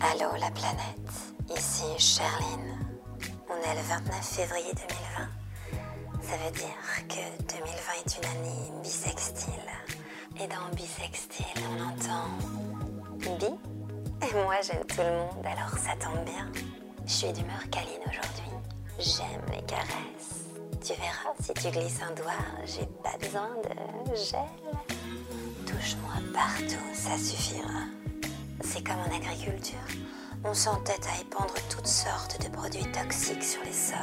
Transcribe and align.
Allô 0.00 0.32
la 0.40 0.50
planète, 0.50 1.12
ici 1.56 1.84
Charline. 1.98 2.78
On 3.48 3.54
est 3.54 3.74
le 3.74 3.82
29 3.82 4.20
février 4.20 4.72
2020. 4.74 5.28
Ça 6.22 6.36
veut 6.38 6.50
dire 6.50 7.06
que 7.08 7.24
2020 7.54 7.92
est 8.04 8.18
une 8.18 8.24
année 8.24 8.82
bisextile. 8.82 9.52
Et 10.40 10.48
dans 10.48 10.74
bisextile, 10.74 11.46
on 11.70 11.80
entend 11.84 12.28
bi. 13.38 13.46
Et 13.46 14.34
moi 14.44 14.56
j'aime 14.62 14.84
tout 14.86 15.02
le 15.02 15.18
monde, 15.18 15.46
alors 15.46 15.78
ça 15.78 15.94
tombe 15.94 16.24
bien. 16.24 16.50
Je 17.06 17.12
suis 17.12 17.32
d'humeur 17.32 17.62
câline 17.70 18.02
aujourd'hui. 18.08 18.52
J'aime 18.98 19.44
les 19.52 19.62
caresses. 19.66 20.46
Tu 20.84 20.94
verras, 20.94 21.34
si 21.40 21.54
tu 21.54 21.70
glisses 21.70 22.00
un 22.02 22.12
doigt, 22.14 22.32
j'ai 22.64 22.86
pas 23.04 23.16
besoin 23.18 23.50
de 23.62 24.14
gel. 24.16 24.40
Touche-moi 25.64 26.14
partout, 26.32 26.94
ça 26.94 27.16
suffira. 27.16 27.95
C'est 28.68 28.82
comme 28.82 28.98
en 28.98 29.16
agriculture. 29.16 29.78
On 30.42 30.52
s'entête 30.52 31.06
à 31.06 31.20
épandre 31.20 31.54
toutes 31.70 31.86
sortes 31.86 32.42
de 32.42 32.48
produits 32.48 32.90
toxiques 32.90 33.44
sur 33.44 33.62
les 33.62 33.72
sols, 33.72 33.96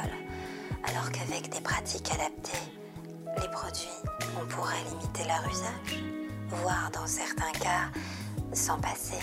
alors 0.84 1.12
qu'avec 1.12 1.50
des 1.50 1.60
pratiques 1.60 2.10
adaptées, 2.12 2.72
les 3.42 3.48
produits, 3.50 4.00
on 4.40 4.46
pourrait 4.46 4.82
limiter 4.88 5.24
leur 5.24 5.46
usage, 5.50 6.02
voire 6.48 6.90
dans 6.94 7.06
certains 7.06 7.52
cas, 7.60 7.90
s'en 8.54 8.78
passer. 8.80 9.18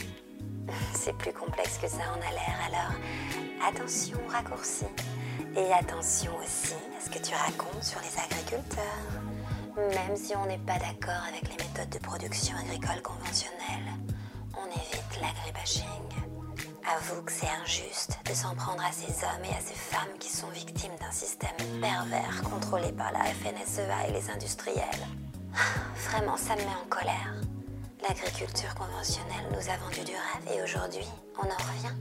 C'est 0.94 1.18
plus 1.18 1.34
complexe 1.34 1.80
que 1.80 1.88
ça 1.88 2.04
en 2.16 2.22
a 2.22 2.32
l'air, 2.32 2.58
alors 2.68 2.94
attention 3.68 4.20
aux 4.28 4.32
raccourcis. 4.32 4.86
Et 5.56 5.74
attention 5.74 6.32
aussi 6.38 6.76
à 6.98 7.04
ce 7.04 7.10
que 7.10 7.20
tu 7.20 7.34
racontes 7.34 7.84
sur 7.84 8.00
les 8.02 8.22
agriculteurs. 8.22 8.86
Même 9.76 10.16
si 10.16 10.36
on 10.36 10.46
n'est 10.46 10.60
pas 10.60 10.78
d'accord 10.78 11.24
avec 11.28 11.44
les 11.50 11.64
méthodes 11.64 11.90
de 11.90 12.00
production 12.00 12.56
agricole 12.58 13.02
conventionnelles, 13.02 13.92
on 14.62 14.68
évite 14.68 15.22
l'agribashing. 15.22 15.86
Avoue 16.96 17.22
que 17.24 17.32
c'est 17.32 17.48
injuste 17.64 18.20
de 18.26 18.34
s'en 18.34 18.56
prendre 18.56 18.84
à 18.84 18.92
ces 18.92 19.24
hommes 19.24 19.46
et 19.46 19.56
à 19.56 19.62
ces 19.62 19.76
femmes 19.76 20.18
qui 20.20 20.30
sont 20.30 20.50
victimes 20.50 20.96
d'un 21.00 21.12
système 21.12 21.56
pervers 21.80 22.42
contrôlé 22.44 22.92
par 22.92 23.12
la 23.12 23.24
FNSEA 23.26 24.08
et 24.08 24.12
les 24.12 24.30
industriels. 24.30 25.08
Vraiment, 26.10 26.38
ça 26.38 26.56
me 26.56 26.62
met 26.62 26.78
en 26.84 26.88
colère. 26.90 27.34
L'agriculture 28.02 28.74
conventionnelle 28.76 29.48
nous 29.52 29.70
a 29.70 29.78
vendu 29.78 30.02
du 30.06 30.14
rêve 30.14 30.58
et 30.58 30.64
aujourd'hui, 30.64 31.08
on 31.38 31.46
en 31.46 31.72
revient. 31.72 31.96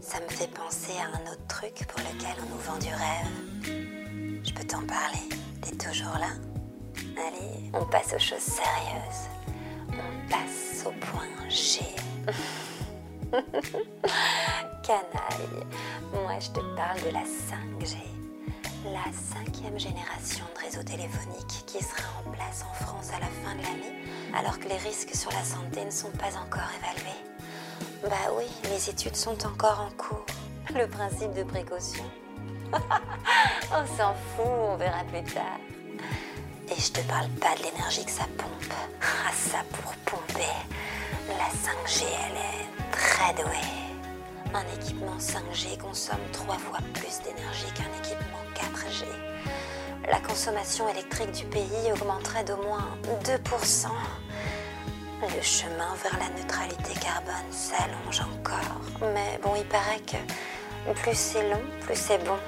Ça 0.00 0.20
me 0.20 0.28
fait 0.28 0.52
penser 0.52 0.92
à 0.98 1.16
un 1.16 1.32
autre 1.32 1.46
truc 1.48 1.86
pour 1.88 2.00
lequel 2.00 2.36
on 2.42 2.54
nous 2.54 2.60
vend 2.60 2.78
du 2.78 2.88
rêve. 2.88 4.42
Je 4.44 4.52
peux 4.52 4.64
t'en 4.64 4.84
parler 4.86 5.28
T'es 5.62 5.76
toujours 5.76 6.18
là 6.18 6.30
Allez, 7.16 7.70
on 7.72 7.84
passe 7.86 8.12
aux 8.14 8.18
choses 8.18 8.38
sérieuses. 8.38 9.35
On 9.98 10.28
passe 10.28 10.84
au 10.86 10.92
point 10.92 11.48
G. 11.48 11.80
Canaille, 14.82 15.66
moi 16.12 16.38
je 16.38 16.50
te 16.50 16.60
parle 16.76 17.00
de 17.02 17.10
la 17.12 17.22
5G. 17.22 17.96
La 18.84 19.10
cinquième 19.12 19.78
génération 19.78 20.44
de 20.54 20.60
réseau 20.64 20.82
téléphonique 20.82 21.64
qui 21.66 21.82
sera 21.82 22.08
en 22.24 22.30
place 22.30 22.64
en 22.68 22.74
France 22.84 23.10
à 23.14 23.20
la 23.20 23.26
fin 23.26 23.56
de 23.56 23.62
l'année, 23.62 24.04
alors 24.34 24.58
que 24.58 24.68
les 24.68 24.76
risques 24.76 25.14
sur 25.14 25.30
la 25.32 25.42
santé 25.42 25.84
ne 25.84 25.90
sont 25.90 26.10
pas 26.10 26.36
encore 26.36 26.70
évalués. 26.78 27.24
Bah 28.02 28.32
oui, 28.36 28.44
les 28.70 28.90
études 28.90 29.16
sont 29.16 29.46
encore 29.46 29.80
en 29.80 29.90
cours. 29.96 30.26
Le 30.74 30.86
principe 30.86 31.32
de 31.34 31.42
précaution. 31.42 32.04
on 32.72 33.86
s'en 33.96 34.14
fout, 34.14 34.46
on 34.46 34.76
verra 34.76 35.04
plus 35.04 35.24
tard. 35.32 35.58
Et 36.68 36.80
je 36.80 36.90
te 36.90 37.00
parle 37.02 37.28
pas 37.40 37.54
de 37.56 37.62
l'énergie 37.62 38.04
que 38.04 38.10
ça 38.10 38.24
pompe. 38.36 38.74
Ah 39.00 39.30
ça 39.32 39.58
pour 39.72 39.92
pomper. 40.04 40.42
La 41.28 41.48
5G, 41.54 42.04
elle 42.04 42.36
est 42.36 42.92
très 42.92 43.32
douée. 43.34 44.52
Un 44.52 44.64
équipement 44.74 45.16
5G 45.18 45.78
consomme 45.78 46.18
trois 46.32 46.58
fois 46.58 46.78
plus 46.94 47.20
d'énergie 47.22 47.72
qu'un 47.74 47.90
équipement 48.00 48.42
4G. 48.54 49.04
La 50.10 50.18
consommation 50.18 50.88
électrique 50.88 51.32
du 51.32 51.44
pays 51.44 51.92
augmenterait 51.92 52.44
d'au 52.44 52.56
moins 52.62 52.88
2%. 53.24 53.86
Le 55.22 55.42
chemin 55.42 55.94
vers 56.02 56.18
la 56.18 56.28
neutralité 56.40 56.94
carbone 57.00 57.52
s'allonge 57.52 58.20
encore. 58.20 58.80
Mais 59.14 59.38
bon, 59.42 59.54
il 59.56 59.64
paraît 59.66 60.00
que 60.00 60.92
plus 61.00 61.16
c'est 61.16 61.48
long, 61.48 61.62
plus 61.82 61.96
c'est 61.96 62.18
bon. 62.24 62.38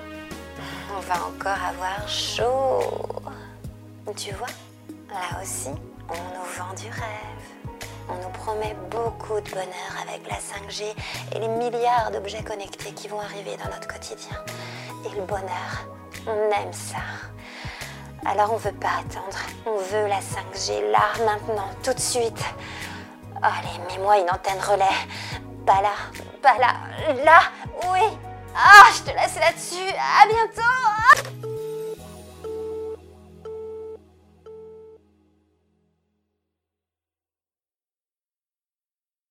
On 0.96 1.00
va 1.00 1.26
encore 1.26 1.64
avoir 1.64 2.08
chaud. 2.08 3.07
Tu 4.16 4.32
vois, 4.32 4.48
là 5.10 5.40
aussi, 5.42 5.68
on 6.08 6.14
nous 6.14 6.44
vend 6.56 6.72
du 6.74 6.88
rêve. 6.88 7.78
On 8.08 8.14
nous 8.14 8.30
promet 8.30 8.74
beaucoup 8.90 9.38
de 9.38 9.50
bonheur 9.50 9.92
avec 10.02 10.26
la 10.28 10.36
5G 10.36 10.94
et 11.34 11.38
les 11.38 11.48
milliards 11.48 12.10
d'objets 12.10 12.42
connectés 12.42 12.92
qui 12.92 13.06
vont 13.06 13.20
arriver 13.20 13.56
dans 13.62 13.70
notre 13.70 13.86
quotidien. 13.86 14.36
Et 15.04 15.14
le 15.14 15.22
bonheur, 15.22 15.86
on 16.26 16.32
aime 16.32 16.72
ça. 16.72 17.02
Alors 18.24 18.54
on 18.54 18.56
veut 18.56 18.72
pas 18.72 19.00
attendre, 19.00 19.38
on 19.66 19.76
veut 19.76 20.06
la 20.06 20.20
5G 20.20 20.90
là, 20.90 21.24
maintenant, 21.24 21.68
tout 21.84 21.92
de 21.92 22.00
suite. 22.00 22.42
Allez, 23.42 23.78
mets-moi 23.88 24.20
une 24.20 24.30
antenne 24.30 24.60
relais. 24.60 24.86
Pas 25.66 25.82
là, 25.82 25.94
pas 26.42 26.58
là, 26.58 26.74
là, 27.24 27.40
oui. 27.92 28.18
Ah, 28.56 28.88
je 28.94 29.10
te 29.10 29.16
laisse 29.16 29.36
là-dessus. 29.36 29.94
À 29.94 30.26
bientôt. 30.26 30.87